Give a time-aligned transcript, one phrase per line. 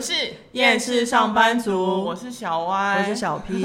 [0.00, 0.14] 们是
[0.52, 3.62] 厌世上班族，我是小歪我是小 P。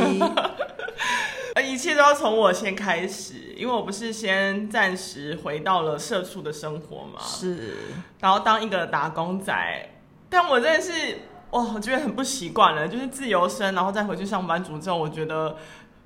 [1.65, 7.77] 一切都要从我先开始，因为我不是先暂时回到了社畜的生活嘛，是，
[8.19, 9.89] 然后当一个打工仔，
[10.29, 11.19] 但我真的是
[11.51, 15.55] 哇，我觉得很不习惯了，就是自由身，然后再回去上班族之后，我觉得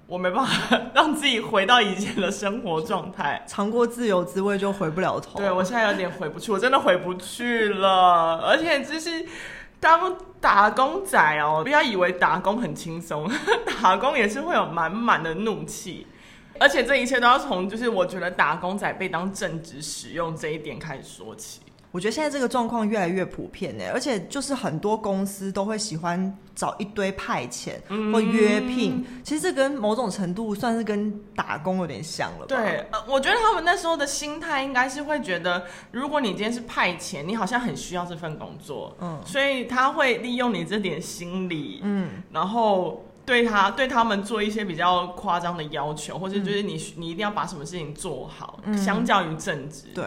[0.05, 5.39] 我没办法让自己回到以前的生活状态，尝过自由滋味就回不了头。
[5.39, 9.25] 对，我现在有点回不去，我真的回不去了，而且就是。
[9.79, 13.29] 当打工仔哦，不要以为打工很轻松，
[13.81, 16.05] 打工也是会有满满的怒气，
[16.59, 21.61] 而且这一切都要从就是我觉得打工仔被当正职使用这一点开始说起。
[21.91, 27.71] 我觉得现在这个状况越来越普遍呢，而且就是很多公司都会喜欢找一堆派遣
[28.11, 32.45] 或约聘，嗯、其实这跟某种程度算是跟打工有点像了吧？
[32.47, 43.03] 对，呃，我觉得他们那时候的心态应该是会觉得，如果你今天是派遣，你好像很需要这份工作，嗯，所以他会利用你这点心理，嗯，然后。
[43.29, 49.83] 对他对他们做一些比较夸张的要求，或者就是你、嗯、你一定要把什么事情做好，嗯、相较于正职。
[49.93, 50.03] 对，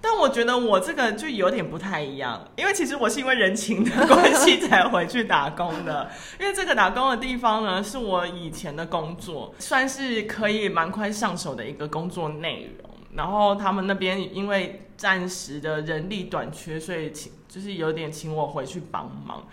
[0.00, 6.10] 但我觉得我这个就有点不太一样，因为其实我是因为人情的关系才回去打工的。
[6.40, 12.90] 因为这个打工的地方呢，是我以前的工作，算是可以蛮快上手的一个工作内容。
[13.14, 19.44] 然后他们那边因为暂时的人力短缺，所以请就是有点请我回去帮忙。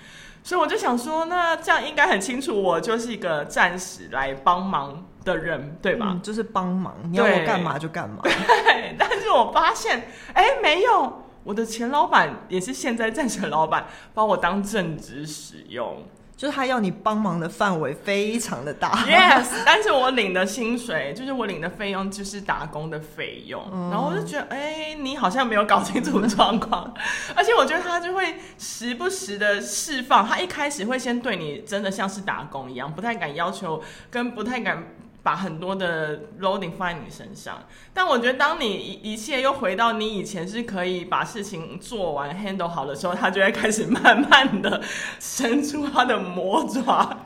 [0.49, 6.07] 所以我就想说，那这样应该很清楚，我就是一个暂时来帮忙的人，对吧？
[6.09, 8.17] 嗯，就是帮忙，你要我干嘛就干嘛。
[8.23, 16.03] 对， 但是我发现，哎，没有，我的前老板也是现在暂时的老板，把我当正职使用。
[16.39, 26.93] 就是他要你帮忙的范围非常的大，Yes，但是我领的薪水就是我领的费用就是打工的费用，嗯、然后我就觉得，哎、欸，你好像没有搞清楚状况，
[27.35, 34.81] 而且我觉得他就会时不时的释放，他一开始会先对你真的像是打工一样，不太敢要求，跟不太敢。
[35.21, 37.61] 把很多的 loading 放在你身上，
[37.93, 44.81] 但我觉得当你一一切又回到你以前是可以把事情做完 handle 好的时候，他就会开始慢慢的
[45.19, 47.25] 伸出他的魔爪。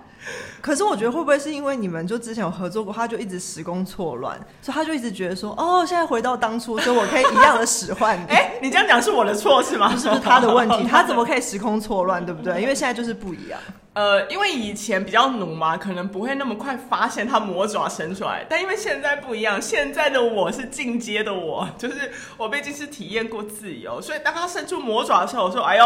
[0.61, 8.25] 可是我觉得会不会是因为你们就之前有合作过，他就一直时空错乱，所以他就一直觉得说，哦，现在回到当初，所以我可以一样的使唤你。
[8.31, 9.89] 哎，你这样讲是我的错是吗？
[9.97, 10.83] 是不是他的问题？
[10.87, 12.61] 他怎么可以时空错乱，对不对？
[12.61, 13.59] 因为现在就是不一样。
[13.93, 18.43] 呃，因为以前比较奴嘛，可能不会那么快发现他魔爪伸出来。
[18.49, 25.85] 但因为现在不一样，现在的我是进阶的我，就是我毕竟是体验过自由，所以当他伸出魔爪的时候，我说：“哎呦，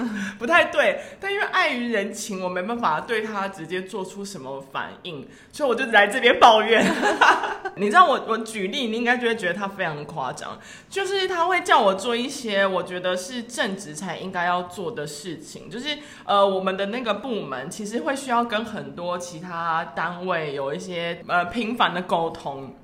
[0.38, 6.82] 不太对。”但因为碍于人情，我没办法对他直接做出什么反应，所以我就来这边抱怨。
[7.76, 10.58] 你知道我我举例，你应该就会觉得他非常的夸张，
[10.88, 17.41] 就是他会叫我做一些我觉得是正职才应该要做的事情，就是呃我们的那个部。
[17.42, 22.74] 我们其实会需要跟很多其他单位有一些呃频繁的沟通，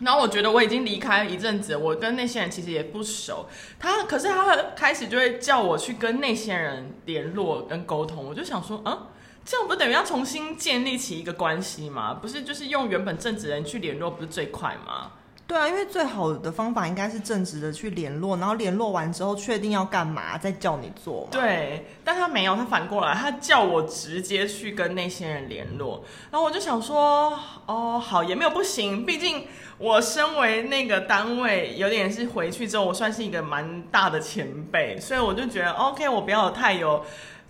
[0.00, 3.46] 然后我觉得我已经离开一阵子，我跟那些人其实也不熟。
[3.78, 9.06] 他可是他开始就会叫我去跟那些人联络跟沟通，我就想说，嗯，
[9.44, 12.12] 这样不等于要重新建立起一个关系吗？
[12.12, 15.12] 不是，就是用原本正职人去联络，不是最快吗？
[15.46, 21.28] 对啊，因为最好的方法应该是正直的去联络，然后联络完之后确定要干嘛，再叫你做。
[21.30, 26.02] 对，但他没有，他反过来，他叫我直接去跟那些人联络，
[26.32, 29.46] 然后我就想说，哦，好，也没有不行，毕竟
[29.78, 37.04] 我身为那个单位，有点是回去之后，我算是一个蛮大的前辈，所以我就觉得，OK，我不要太有。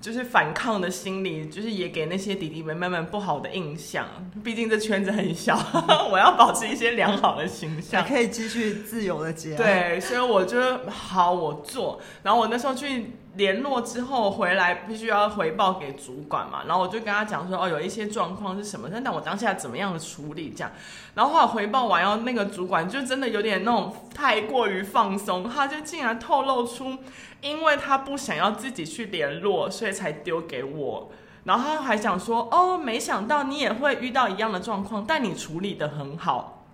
[0.07, 4.07] 就是反抗的心理，就是也给那些弟弟妹妹们不好的印象。
[4.45, 5.59] 毕竟这圈子很小，
[6.13, 9.57] 我要保持一些良好的形象，可以继续自由的接。
[9.57, 12.01] 对，所以我就好，我做。
[12.23, 13.11] 然后我那时候去。
[13.37, 20.73] 联络之后回来必须要回报给主管嘛，然后我就跟他讲说，哦，有一些状况是什么，但但我当下怎么样的处理这样，
[21.15, 26.97] 然后后来回报完，然后那个主管就真的有点那种太过于放松，他就竟然透露出，
[27.43, 31.11] 因为他不想要自己去联络，所以才丢给我，
[31.45, 36.65] 然后他还想说，哦，没想到你也会遇到一样的状况，但你处理得很好。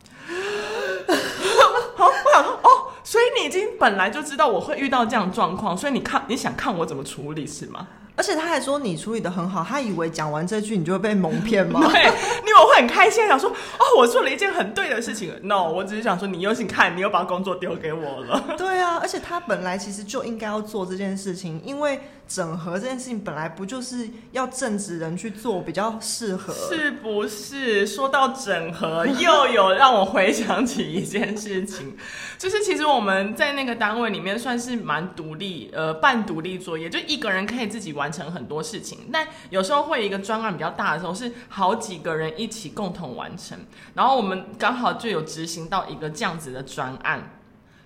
[1.96, 2.81] 好，我想说，哦。
[3.12, 7.86] 所以你已经本来就知道我会遇到这样的状况，所以你看你想看我怎么处理是吗？
[8.16, 11.78] 而且他还说你处理的很好，他以为讲完这句你就会被蒙骗吗？
[11.92, 12.00] 对，
[12.42, 15.30] 你以为我会很开心，想说哦，我做了一件很对的事情。
[15.42, 18.54] No，我只是想说你又是看，你又把工作丢给我了。
[18.56, 22.00] 对啊，而且他本来其实就应该要做这件事情，因为
[22.32, 26.52] 整合这件事情本来不就是要正直人去做比较适合？
[26.52, 27.84] 是不是？
[27.84, 31.96] 说到整合，又有让我回想起一件事情，
[32.38, 38.12] 就是其实我们在那个单位里面算是蛮独立，呃，半独立作业，就一个人可以自己完。
[38.12, 38.98] 成很多事情。
[39.10, 43.58] 但有时候会一个专案比较大的时候，是好几个人一起共同完成。
[43.94, 47.41] 然后我们刚好就有执行到一个这样子的专案。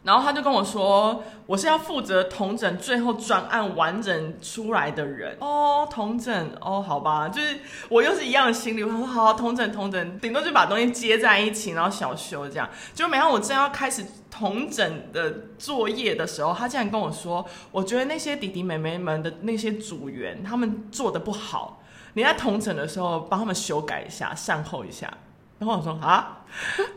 [0.07, 5.37] 然后他就跟我说，我是要负责同整最后专案完整出来的人。
[5.41, 7.59] 哦，同整哦，好吧，就是
[7.89, 12.71] 我又是一样的心理，我说好好统整统整，顶多就把东西接在一起，然后小修这样。
[12.95, 21.83] 结果没想到我正要开始同整的作业的时候，他竟然跟我说，我觉得那些弟弟妹妹们的那些组员他们做的不好，
[22.15, 25.13] 你在同整的时候帮他们修改一下，善后一下。
[25.59, 26.45] 然后我说啊，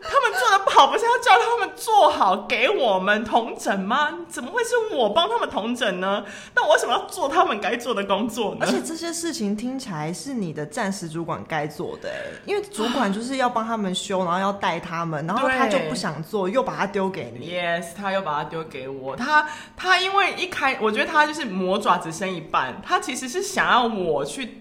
[0.02, 4.10] 他们做的不好，不是要叫他们做好给我们同诊吗？
[4.28, 6.22] 怎么会是我帮他们同诊呢？
[6.54, 8.58] 那我为什么要做他们该做的工作呢？
[8.60, 12.10] 而且这些事情听起来是你的暂时主管该做的，
[12.44, 17.50] 因为主管就是要帮他们修，然后要带他们，然后他就不想做，又把他丢给你。
[17.50, 19.16] Yes，他又把他丢给我。
[19.16, 24.59] 他他因为一开，我觉得他就是魔爪只剩一半，他其实是想要我去。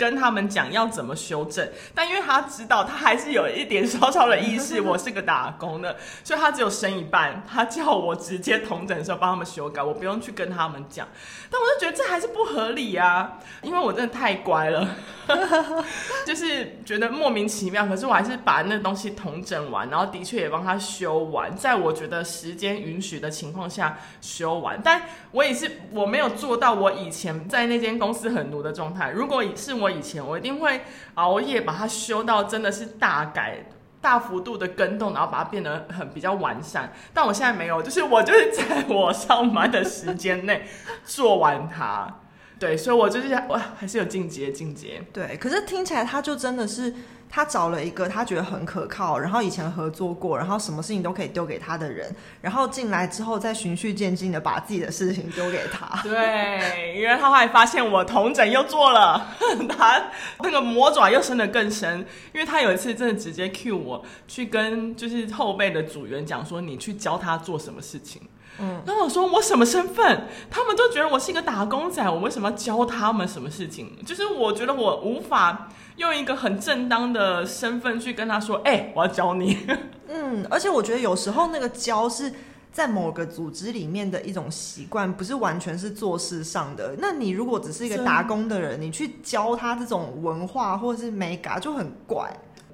[0.00, 5.94] 跟他们讲要怎么修正，但因为他知道他还是有一点小小的意识， 我是个打工的，
[6.24, 7.44] 所以他只有升一半。
[7.46, 11.06] 他叫我直接同整的时候帮他们修改，我不用去跟他们讲。
[11.50, 14.88] 但我就觉得这还是不合理啊，因为我真的太乖了，
[16.24, 17.86] 就是觉得莫名其妙。
[17.86, 24.80] 可是我还是把那东西同整完，然后的确也帮他修完，在我觉得时间允许的情况下修完。
[24.82, 25.02] 但
[25.32, 29.10] 我也是我没有做到我以前在那间公司很奴的状态。
[29.10, 29.89] 如果是我。
[29.90, 30.82] 以前我一定会
[31.14, 33.64] 熬夜把它修到真的是大改、
[34.00, 36.92] 大幅度的更动，然后把它变得很比较完善。
[37.12, 40.66] 但我现在没有，就是我就是在我上班的时间内
[41.04, 42.16] 做完它。
[42.60, 45.02] 对，所以我就是哇，还是有进阶进阶。
[45.12, 46.94] 对，可是听起来他就真的是。
[47.32, 56.02] 他找了一个他觉得很可靠，然后以前合作过，然后什么事情都可以丢给他的人，然后进来之后再循序渐进的把自己的事情丢给他。
[56.02, 59.28] 对，因为他后来发现我同整又做了，
[59.78, 60.10] 他
[60.42, 62.04] 那个魔爪又伸得更深，
[62.34, 68.20] 因为他有一次真的直接 cue 我去跟就是后辈的组员讲说，你去教他做什么事情。
[68.60, 70.28] 嗯，然后我说我什么身份？
[70.50, 73.96] 他们都觉得我是一个打工仔，我为什么要教他们什么事情？
[74.04, 79.58] 就是我觉得我无法用一个很正当的身份去跟他说，哎、欸，我要教你。
[80.08, 82.32] 嗯，而且我觉得有时候那个教是
[82.72, 86.94] 在某个组织里面的一种习惯，不是完全是做事上的。
[86.98, 92.30] 那你如果只是一个打工的人，你去教他这种文化或者是美感，就很怪。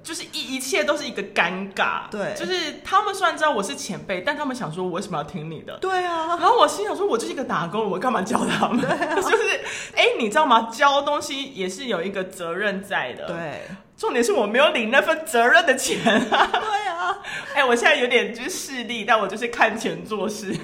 [0.07, 5.77] 就是一一切都是一个尴尬，对，就是他们虽然知道我是前辈，但他们想说我为什么要听你的？
[5.79, 8.85] 对啊，然后我心想说，我就是一个打工，我干嘛教他们？
[8.87, 9.57] 啊、 就是
[9.93, 10.69] 哎、欸，你知道吗？
[10.71, 13.63] 教东西也是有一个责任在的，对，
[13.97, 16.01] 重点是我没有领那份责任的钱
[16.31, 17.17] 啊，对啊，
[17.53, 20.55] 哎、欸，我现在有点就是势利，但我就是看钱做事，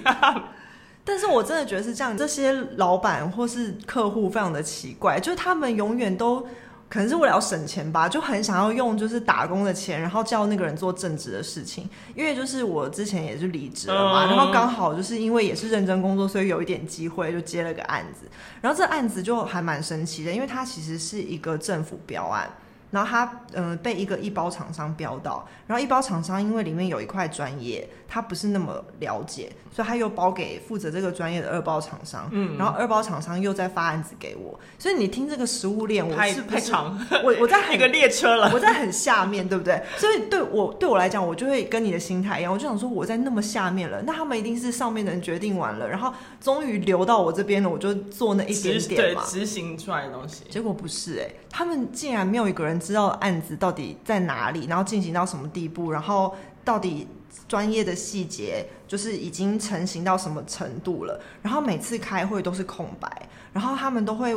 [1.03, 6.47] 但是我真的觉得是这样，这些老板或是客户非常的奇怪，就是他们永远都。
[6.89, 11.89] 可能是为了要省钱吧，就很想要用就是打工的钱，然后叫那个人做正职的事情。
[12.15, 18.27] 因为就是我之前也是离职了嘛，然后刚好就是因为也是认真工作，所以有一点机会就接了个案子。
[18.61, 22.49] 然后这案子就还蛮神奇的，因为它其实是一个政府标案。
[22.93, 39.81] 然后他嗯、呃、被一个一包厂商标到，然后一包厂商因为里面有一块专业，他不是那么了解，所以他又包给负责这个专业的二包厂商，嗯，然后二包厂商又在发案子给我，所以你听这个食物链，我是太长，我我在一个列车了，我在很下面对不对？
[39.97, 56.35] 所以对我对我来讲，我就会跟你的心态一样，我就想说我在那么下面了，那他们一定是上面的人决定完了，然后终于流到我这边了，我就做那一点点嘛，执行出来的东西，结果不是哎、欸，他们竟然没有一个人知道案子到底在哪里，然后进行到什么地步，然后
[56.65, 57.07] 到底
[57.47, 61.19] 专业的细节就是已经成型到什么程度了。
[61.41, 63.09] 然后每次开会都是空白，
[63.53, 64.35] 然后他们都会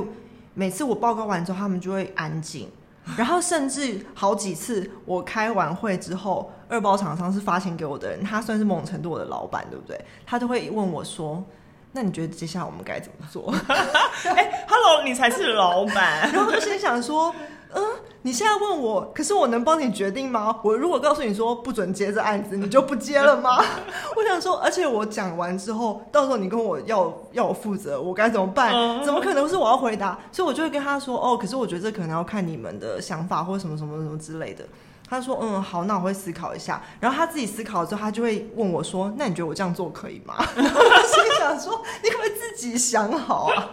[0.54, 2.70] 每次我报告完之后，他们就会安静。
[3.16, 9.96] 然后甚至好几次我开完会之后，二包厂商是发钱给我的人，他算是某种程度我的老板，对不对？
[10.26, 11.44] 他都会问我说
[11.92, 13.52] ：“那你觉得接下来我们该怎么做？”
[14.34, 16.28] 哎，Hello，你才是老板。
[16.34, 17.32] 然后我就心想说。
[17.76, 17.82] 嗯，
[18.22, 20.58] 你现在问我，可是我能帮你决定吗？
[20.64, 23.62] 我如果告诉你说不准接这案子，你就不接了吗？
[24.16, 28.72] 我想说，而且我讲完之后，到时候你跟我要要我负责，我该怎么办？
[29.04, 30.18] 怎么可能是我要回答？
[30.32, 34.64] 所以我就会跟他说，哦，可是我觉得这可能要看你们的想法或什么什么什么之类的。
[35.08, 43.68] 他说：“嗯，好，那我会思考一下。”然后他自己思考之后，他就会问我说：“那你觉得我这样做可以吗？”然 后我心想说：“你可不可以自己想好啊？”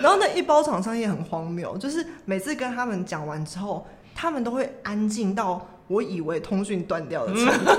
[0.00, 7.72] 然后那一包厂商也很荒谬，就是每次跟他们讲完之后，他们都会安静到我以为通讯断掉的程度。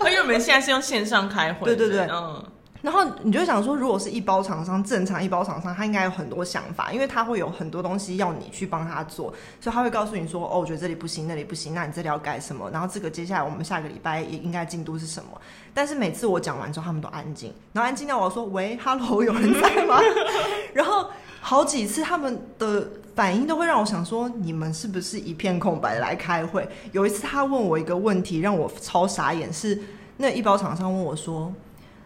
[0.08, 2.44] 因为我们现在是用线上开会，对对对，嗯。
[2.82, 9.26] 然后你就想说，如果是一包厂商，正常一包厂商，他应该有很多想法，因为他会有很多东西要你去帮他做，
[9.60, 12.70] 所以他会告诉你说，哦，我觉得这里不行，那里不行，那你这里要改什么？
[12.70, 15.38] 然后这个接下来我们下个礼拜也应该进度是什么？
[15.74, 20.00] 但是每次我讲完之后，他们都安静，然后安静到我说，喂，Hello，有人在吗？
[20.72, 21.06] 然后
[21.40, 26.68] 好几次他们的反应都会让我想说，你们是不是一片空白来开会？
[26.92, 29.80] 有一次他问我一个问题，让我超傻眼，是
[30.18, 31.52] 那医保厂商问我说。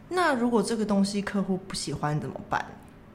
[0.08, 2.64] 那如果这个东西客户不喜欢怎么办？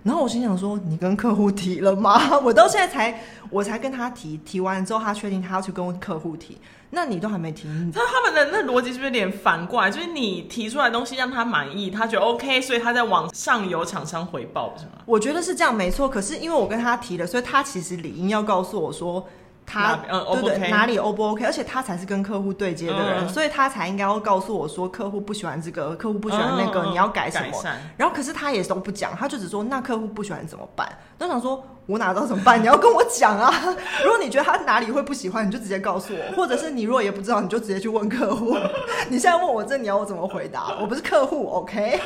[0.04, 2.20] 然后我心想说，你跟客户提了吗？
[2.44, 6.58] 我到现在才，我才跟他提，提完之后他确定他要去跟客户提，
[6.92, 9.92] 那你都还没提，那他们的那逻辑是不是有点反过来？
[9.92, 14.92] 就是你提出来的东西让他满意，他觉得 OK，所以他在往上游厂商回报，是吗？
[15.06, 16.08] 我觉得是这样，没错。
[16.08, 19.28] 可是因为我跟他提了，所以他其实理应要告诉我说。
[19.72, 21.46] 他嗯，对对哪里 O 不 OK？
[21.46, 27.64] 而且他才是跟客户对接的人，嗯、所以他才应该要告诉我说，客户不喜欢这个，客户不喜欢那个，嗯、你要改什么？
[27.96, 30.90] 然后可是他也都不讲，他就只说那客户不喜欢怎么办？
[31.20, 32.60] 都想说，我哪知道怎么办？
[32.60, 33.54] 你要跟我讲啊！
[34.04, 38.58] 如果你觉得他哪里会不喜欢，你就直接告诉我；或者是你如果也不知道，你就直接去问客户。
[39.08, 40.78] 你现在问我这，你要我怎么回答？
[40.82, 42.00] 我不是客户，OK？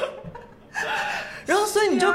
[1.46, 2.08] 然后所以你就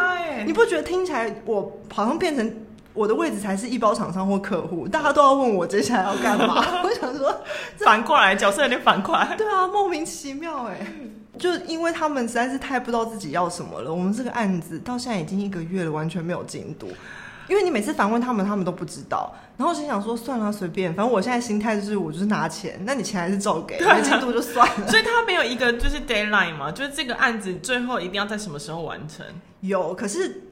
[0.44, 2.67] 你不觉得听起来我好像变成？
[2.98, 6.56] 我的位置才是一包厂商或客户，大家都要问我接下来要干嘛。
[6.82, 7.32] 我想说，
[7.76, 9.36] 反过来角色有点反过来。
[9.36, 10.84] 对啊，莫名其妙哎，
[11.38, 13.94] 就因为他们实在是太不知道自己要什么了。
[13.94, 16.88] 我们这个案子到现在已经一个月了，完全没有进度。
[17.46, 19.32] 因为你每次反问他们，他们都不知道。
[19.56, 24.88] 然后我心想说，算了，随便，反正我现在心态就是，我就是拿钱，那你钱还是照给，没进度就算了。
[24.88, 29.24] 所以他没有一个就是 deadline 嘛，就是这个案子最后一定要在什么时候完成？
[29.60, 30.42] 有，可是。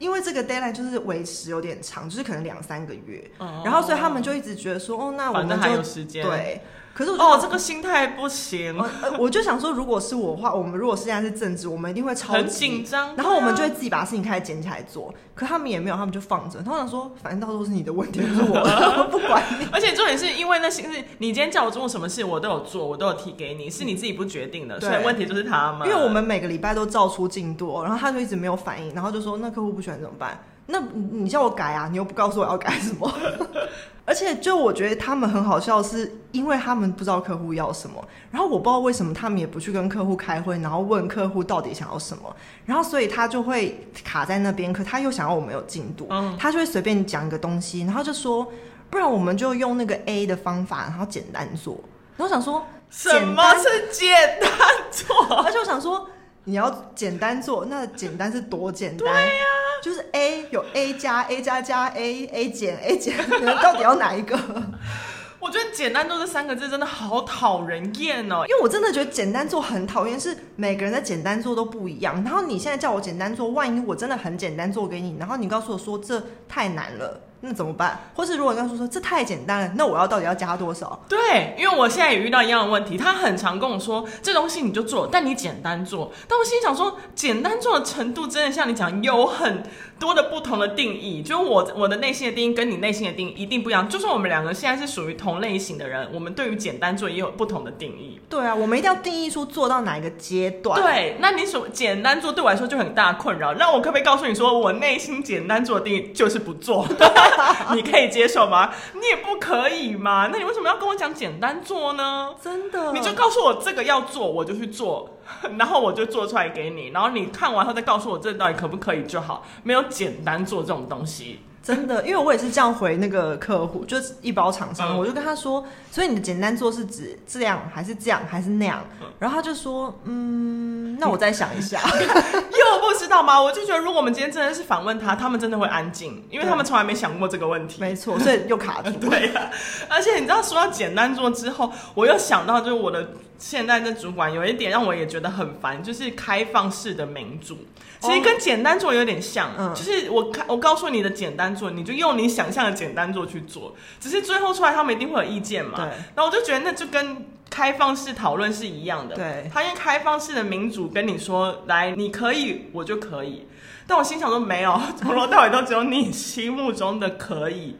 [0.00, 6.60] 因为这个 deadline 就是维持有点长，就是可能两三个月，嗯、然后所以他们就一直觉得说，哦，那我们就还有时间对。
[6.92, 8.78] 可是我哦，这个心态不行。
[8.78, 15.14] 呃，我就想说，如果是我的话，我们如果现在是正职，我们一定会超级紧张，然后我们就会自己把事情开始捡起来做。
[15.34, 16.62] 可他们也没有，他们就放着。
[16.62, 19.66] 他们想说，反正到时候是你的问题，不是我的， 不管你。
[19.72, 25.88] 而且重点是因为那些是你今天叫我做什么事，我都有做，我都有提给你，是你自己不决定的，所以问题就是他们。
[25.88, 30.38] 因为我们每个礼拜都照出进度，然后他就一直没有反应，然后就说，那客户不喜欢怎么办？
[30.66, 33.10] 那你叫我改啊，你又不告诉我要改什么。
[34.10, 42.34] 而且就我觉得他们很好笑，是因为他们不知道客户要什么，然后我不知道为什么他们也不去跟客户开会，然后问客户到底想要什么，
[42.66, 44.72] 然后所以他就会卡在那边。
[44.72, 48.50] 可他又想要我们有进度，嗯，他就会随便讲一个东西，然后就说，
[48.90, 51.78] 不然我们就用那个 A 的方法，然后简单做。
[52.16, 54.50] 然后想说，什么是简单
[54.90, 55.36] 做？
[55.36, 56.08] 而且我想说，
[56.44, 58.98] 你要简单做，那简单是多简单？
[58.98, 59.06] 对
[59.38, 59.44] 呀。
[59.82, 64.36] 就是 A 有 A 加 A 加加 A A 减 A 减， 你们到底要哪一个？
[65.40, 72.22] 我觉得简单做这三个字真的好讨人厌哦，因为我真的觉得简单做很讨厌，是每个人的简单做都不一样。
[72.22, 77.18] 然后你现在叫我简单做，万一我真的很简单做给你，然后你告诉我说这太难了。
[77.42, 77.98] 那怎么办？
[78.14, 81.02] 或是如果刚说说这太简单了，那我要到底要加多少？
[81.08, 86.12] 对，因为我现在也遇到一样的问题，他很常跟我说这东西你就做，但你简单做。
[86.28, 89.62] 但我心想说，简单做的程度真的像你讲有很
[89.98, 93.88] 多的不同的定义，就我我的内心的定义跟你内心的定义一定不一样。
[93.88, 98.20] 就算我们两个现在是属于同类型的人，我们对于简单做也有不同的定义。
[98.28, 100.80] 对啊，我们一定要定义出做到哪一个阶段。
[100.80, 103.54] 对，那你所简单做对我来说就很大的困扰。
[103.54, 106.86] 那我可不可以告诉你说，我内心简单做的定义就是不做？
[107.74, 108.10] 你可以。
[108.10, 108.70] 接受吗？
[108.94, 110.28] 你也不可以嘛？
[110.32, 112.34] 那你为什么要跟我讲简单做呢？
[112.42, 115.08] 真的，你就告诉我这个要做，我就去做，
[115.56, 119.44] 然后我就做出来给你，然后你看完后再告诉我这到底可不可以就好。
[119.62, 121.40] 没有简单做这种东西。
[121.62, 128.82] 真的，因为我也是这样回那个客户，就是一包厂商，嗯、我就跟他说，所以你的简单做是指这样还是这样还是那样？
[129.18, 133.40] 然后他就说，嗯，那我再想一下， 又不知道吗？
[133.40, 137.80] 我就觉得，如果我们今天真的是访问他，他们真的会安静，因为他们从来没想过这个问题。
[137.80, 138.90] 没错，所以又卡住。
[138.98, 139.50] 对呀、啊，
[139.90, 143.06] 而且你知道，说到简单做之后，我又想到，就是我的
[143.40, 147.58] 现在的主管有一点让我也觉得很烦，就是开放式的民主。
[147.98, 155.76] 其实跟简单做有点像，嗯、就是我看我告诉你的简单做，你就用你想象的简单做去做，只是最后出来他们一定会有意见嘛。
[155.76, 155.84] 对。
[156.14, 159.16] 然后我就觉得那就跟开放式讨论是一样的。
[159.16, 159.50] 对。
[159.52, 163.46] 他用开放式的民主跟你说，来，你可以，我就可以。
[163.86, 167.76] 但我心想说，没有，从头到尾都只有你心目中的可以。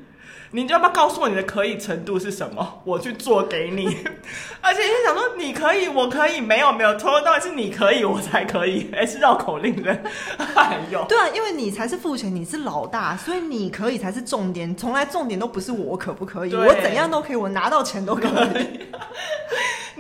[0.53, 2.81] 你就要不要告诉我你的可以程度是什么？
[2.85, 3.87] 我去做给你。
[4.61, 9.97] 而且你想说你可以，我可以，没有没有，从头到尾是你可以，我才可以，哎，是绕口令的。
[10.57, 14.75] 哎呦，对啊，因为你才是付钱，你是老大，所以你可以才是重点。
[14.77, 18.27] 从来重点都不是我可不可以，我怎样都可以，我拿到钱都可
[18.59, 18.81] 以。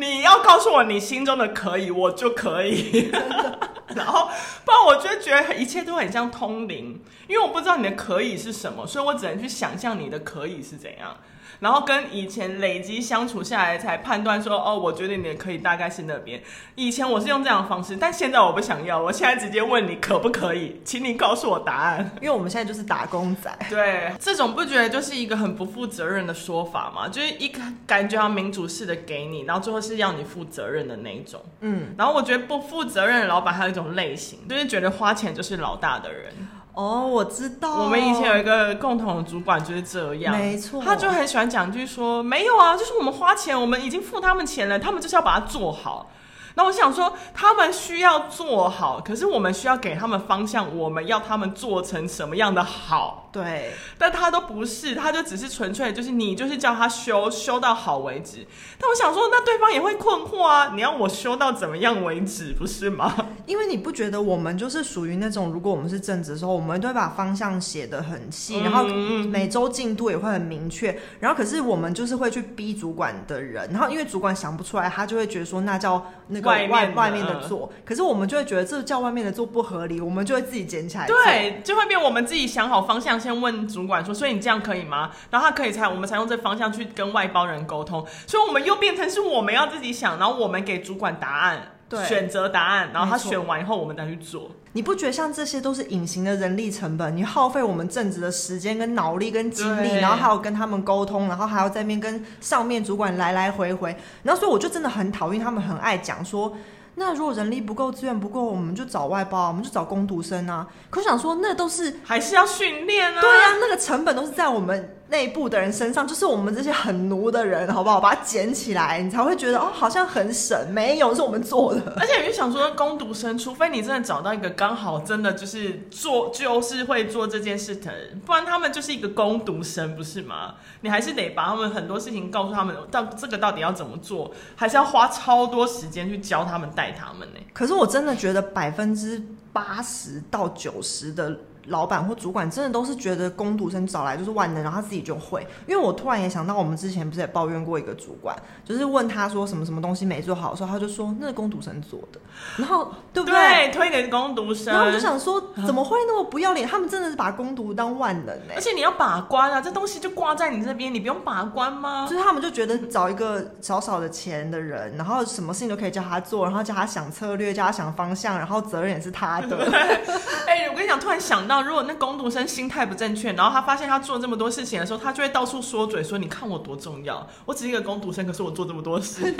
[0.00, 3.10] 你要告诉我你心中的可以，我就可以。
[3.94, 4.28] 然后
[4.64, 11.16] 不然我就觉得一切都很像通灵，因为我不知道你的可以是什么，所以我只能去想象你的可以是怎样。
[11.60, 16.42] 然后跟以前累积相处下来，才判断说，哦，我觉得你可以大概是那边。
[16.74, 22.10] 以前我是用这样的方式，但现在我不想要，我现在直接问你可不可以， 请你告诉我答案。
[22.20, 23.54] 因为我们现在就是打工仔。
[23.68, 27.06] 对，这种不觉得就是一个很不负责任的说法吗？
[27.08, 31.40] 就是一个感觉要民主式的给你，然后最后是要你负责任的那一种。
[31.60, 36.32] 嗯，然后我觉得不负责任的老板还有一种类型，就是觉得花钱就是老大的人。
[36.74, 37.82] 哦，我知道。
[37.82, 46.10] 我们以前有一个共同的主管就是这样，没错，他就很喜欢讲句说，没有啊，就是我们花钱，我们已经付他们钱了，他们就是要把它做好。
[46.54, 53.28] 那我想说，他们需要做好，可是我们需要给他们方向，我们要他们做成什么样的好？
[53.32, 58.44] 对，但他都不是，他就只是纯粹就是你就是叫他修修到好为止。
[58.76, 63.14] 但我想说，那对方也会困惑啊，你要我修到怎么样为止，不是吗？
[63.46, 70.98] 因为你不觉得我们就是属于那种，如果我们是正职的时候，我们都会把方向写得很细，然后每周进度也会很明确。
[71.20, 77.70] 然后可是我们就是会去逼主管的人，然后因为主管想不出来，他就会觉得说那叫那个外外面，外面的做。
[77.84, 81.06] 可是我们就会觉得这叫外面的做不合理，我们就会自己捡起来。
[81.06, 83.20] 对，就会变我们自己想好方向。
[83.20, 85.10] 先问主管说，所以你这样可以吗？
[85.30, 88.06] 然后他可以才，我们才用这方向去跟外包人沟通。
[88.26, 94.50] 所以我们又变成是我们要自己想，然后我们给主管答案，对，选择答案，然后他选完以后，我们再去做。
[94.72, 97.16] 你不觉得像这些都是隐形的人力成本？
[97.16, 103.96] 你耗费我们正职的时间、跟脑力、跟精力，然后还要跟他们沟通，然后还要在面跟上面主管来来回回。
[104.22, 106.56] 然后所以我就真的很讨厌他们，很爱讲说。
[106.96, 110.66] 那如果人力不够，资源不够，我们就找外包，我们就找工读生啊。
[110.90, 113.20] 可是想说，那都是还是要训练啊。
[113.20, 114.96] 对啊，那个成本都是在我们。
[115.10, 118.00] 内部的人身上，就是我们这些很奴的人，好不好？
[118.00, 120.56] 把它捡起来，你才会觉得哦，好像很省。
[120.72, 121.94] 没有，是我们做的。
[121.98, 130.54] 而且你就想说，工读生，除非你真的找到一个刚好真的就是做，就是会做这件事的人，不然他们就是一个工读生，不是吗？
[130.82, 137.40] 你还是得把他们很多事情告诉他们，到这个到底要怎么做，还是要花超多时间去教他们、带他们呢？
[137.52, 139.20] 可是我真的觉得百分之
[139.52, 141.36] 八十到九十的。
[141.66, 145.46] 老板或主管真的都是觉得工读生找来就是万能，然后他自己就会。
[145.66, 152.20] 因为我突然也想到，我们之前不是也抱怨过一个主管，就是问他说什么什么东西没做好的时候，他就说那是工读生做的，
[152.56, 153.36] 然后对不对？
[153.36, 154.72] 对，推给工读生。
[154.72, 156.66] 然后我就想说，怎么会那么不要脸？
[156.66, 158.54] 他们真的是把工读当万能呢？
[158.54, 162.06] 而且你要把关啊，这东西就挂在你这边，你不用把关吗？
[162.08, 169.68] 就是他们就觉得找一个少少的钱的人，然后什么事情都可以叫他做，然后叫他想策略，叫他想方向，然后责任也是他的。
[170.46, 171.62] 哎、欸，我跟你讲，突然想到。
[171.62, 179.22] 如果那工读生心态不正确，然后他发现他做这么多事情的时候，他就会到处说嘴，说：“你看我多重要，我只是一个工读生，可是我做这么多事。”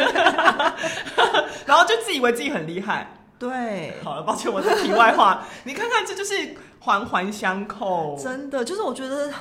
[1.64, 3.16] 然后就自以为自己很厉害。
[3.38, 5.44] 对， 好了，抱歉，我是题外话。
[5.64, 8.18] 你看看，这就是环环相扣。
[8.22, 9.32] 真的，就是我觉得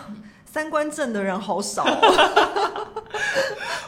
[0.52, 1.84] 三观正的人好少。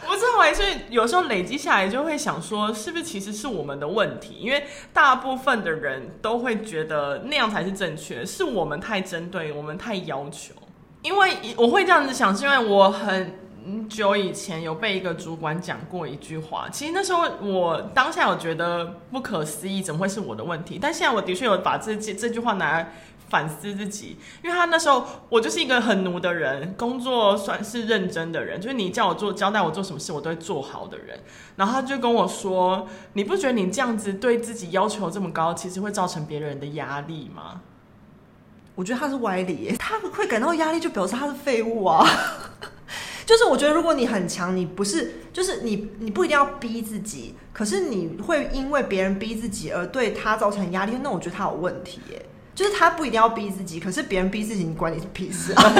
[0.06, 4.36] 不是，我是有时候累积下来，就会想说，是不是其实是我们的问题？
[4.39, 10.54] 因为大部分的人都会觉得那样才是正确，是我们太针对，我们太要求。
[11.02, 13.34] 因为我会这样子想，是因为我很
[13.89, 16.67] 久以前有被一个主管讲过一句话。
[16.71, 20.78] 其实那时候我当下有觉得不可思议，怎么会是我的问题？
[20.80, 22.93] 但现在我的确有把这这这句话拿来。
[23.31, 31.17] 反思自己，因为他那时候我就是一个很奴的人，工作算是认真的人，就是你叫我做交代我做什么事，我都会做好的人。
[31.55, 37.61] 然后他就跟我说：“你不觉得你这样子对自己要求这么高，其实会造成别人的压力吗？”
[38.75, 42.05] 我觉得他是歪理，他会感到压力，就表示他是废物啊。
[43.25, 52.25] 就是我觉得如果你很强，你不是就是你你不一定要逼自己，可是你会因为别人逼自己而对他造成压力，那我觉得他有问题耶。
[52.62, 55.63] 就是他不一定要逼自己，可是别人逼自己，你管你是屁事啊？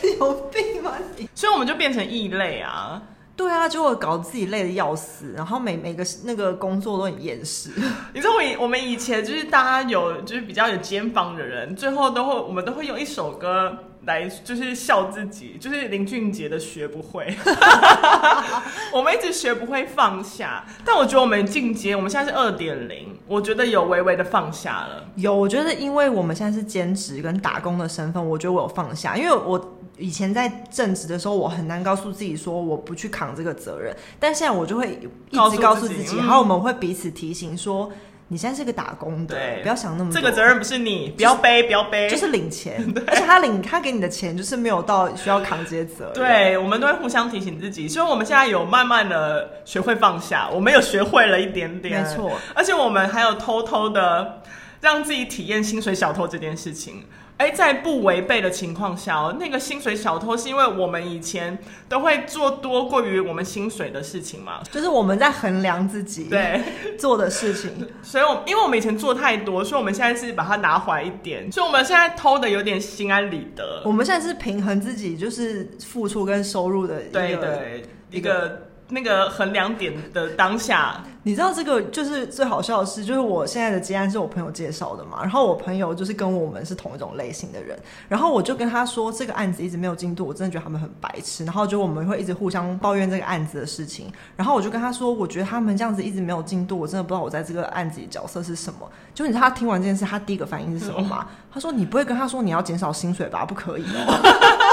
[0.00, 1.28] 就是有病吗你？
[1.34, 3.02] 所以我们就变成异类啊。
[3.34, 7.70] 对啊，就会搞自己累的要死，然后每每个那个工作都很厌世。
[8.14, 17.34] 你知道我以我们以前就是大家有就是比较有肩膀的人，最后都会我们都会用一首歌来就是笑自己，就是林俊杰的学不会。
[18.92, 25.04] 我们一直学不会放下，但我觉得我们进阶，我们现在是二点零，我觉得有微微的放下了。
[25.16, 29.76] 有，我觉得因为我们现在是兼职跟打工的身份，我觉得我有放下，因为我。
[29.98, 37.92] 以前在正职的时候，我很难告诉自己说我不去扛这个责任，但现在我就会一直告诉自己，然后我们会彼此提醒说，
[38.32, 40.14] 你现在是个打工的，对，不要想那么多。
[40.14, 46.14] 这个责任不是你，不要背，不要背，就是领钱， 而且他领他给你的钱就是没有到需要扛这些责任。
[46.14, 54.40] 对，我们都会互相提醒自己，所以我们现在有慢慢的学会放下，我们有学会了一点点，没错，而且我们还有偷偷的
[54.80, 57.02] 让自己体验薪水小偷这件事情。
[57.40, 61.56] 哎，在不违背的情况下哦，那个薪水小偷是因为我们以前
[61.88, 66.60] 都会做多过于我们薪水的事情嘛，就是我们在衡量自己对
[67.00, 73.80] 做的事情， 所以我因为我们以前做太多，所以我们现在是把它拿回来一点，所以我们现在偷的有点心安理得。
[73.86, 78.69] 我们现在是平衡自己，就是付出跟收入的一个对对一个。
[78.90, 98.90] 那个衡量点的当下，你知道这个就是最好笑的事，就是我现在的接案是我朋友介绍的嘛，然后我朋友就是跟我们是同一种类型的人，然后我就跟他说这个案子一直没有进度，我真的觉得他们很白痴，然后就我们会一直互相抱怨这个案子的事情，然后我就跟他说，我觉得他们这样子一直没有进度，我真的不知道我在这个案子里角色是什么。
[99.14, 101.26] 就你知道他听完这件事，他第一个反应是什么吗？
[101.52, 103.44] 他说你不会跟他说你要减少薪水吧？
[103.44, 104.69] 不可以哦。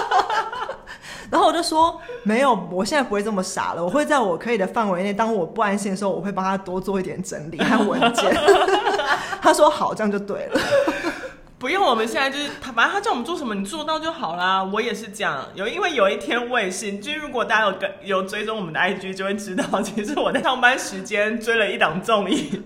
[1.30, 3.84] 然后我就说没有，我现在不会这么傻了。
[3.84, 8.34] 我会在我可以的范围内，当我不安心的时候，我会帮他多做一点整理和文件。
[9.42, 10.62] 他说好，这样就对了。
[11.60, 14.64] 不用，我们现在就是他，反正他叫我们做什么，你做到就好啦。
[14.64, 22.62] 我也是这样，有因为有一天我也是，就是如果大家有跟有追踪我们的 IG，就会知道，其实我在上班时间追了一档综艺，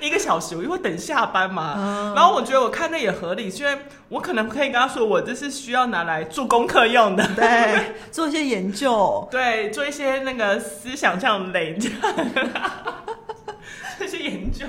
[0.00, 1.74] 一个小时，我就会等下班嘛。
[1.76, 3.76] 嗯、然后我觉得我看那也合理，因为
[4.08, 11.90] 我可能可以跟他说，我这是需要拿来做功课用的，对，做一些研究， 对，做一些那个思想上累积，
[13.98, 14.64] 这些研究。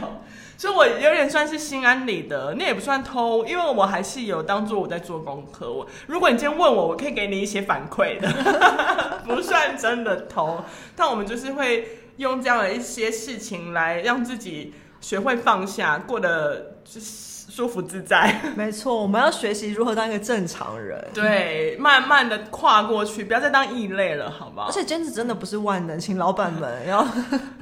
[0.57, 5.71] 所以，我有点算是心安理得，那也不算偷，因为我还是有当做我在做功课。
[5.71, 8.29] 我，如果你今天问我，我可以给你一些反馈的，
[9.27, 10.63] 不算真的偷。
[10.95, 17.33] 但我们就是会用这样的一些事情来让自己学会放下，过得就是。
[17.47, 24.67] 舒服自在， 没错，我们要学习如何当一个正常人， 对，慢慢的跨过去，不要再当异类了，好不好？
[24.67, 27.07] 而且兼职真的不是万能，请老板们要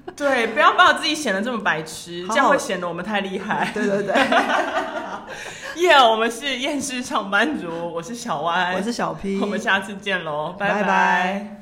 [0.16, 3.72] 对，不要把自己显得这么白痴，这样会显得我们太厉害。
[3.74, 4.14] 对对对，
[5.82, 11.60] 耶，yeah, 我们是厌世上班族，我是小歪，我是小 P，我们下次见喽，拜拜。